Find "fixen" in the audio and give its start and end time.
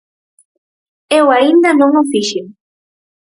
2.11-2.45